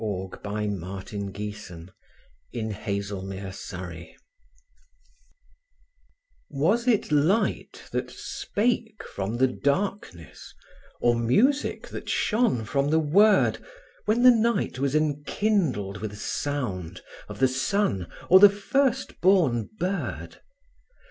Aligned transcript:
Algernon 0.03 0.81
Charles 0.81 1.09
Swinburne 1.11 1.31
Music: 1.31 1.93
An 2.55 3.49
Ode 3.83 4.07
WAS 6.49 6.87
it 6.87 7.11
light 7.11 7.83
that 7.91 8.09
spake 8.09 9.03
from 9.03 9.37
the 9.37 9.45
darkness, 9.45 10.55
or 11.01 11.15
music 11.15 11.87
that 11.89 12.09
shone 12.09 12.65
from 12.65 12.89
the 12.89 12.97
word, 12.99 13.59
When 14.05 14.23
the 14.23 14.31
night 14.31 14.79
was 14.79 14.95
enkindled 14.95 15.97
with 15.97 16.17
sound 16.17 17.03
of 17.29 17.37
the 17.37 17.47
sun 17.47 18.11
or 18.27 18.39
the 18.39 18.49
first 18.49 19.21
born 19.21 19.69
bird? 19.77 20.41